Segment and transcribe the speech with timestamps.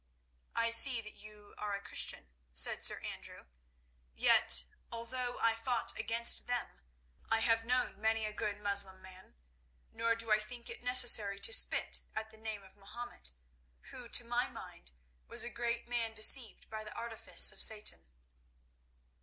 [0.55, 3.45] "I see that you are a Christian," said Sir Andrew.
[4.15, 6.81] "Yet, although I fought against them,
[7.29, 9.35] I have known many a good Mussulman.
[9.91, 13.33] Nor do I think it necessary to spit at the name of Mahomet,
[13.91, 14.91] who to my mind
[15.27, 18.09] was a great man deceived by the artifice of Satan."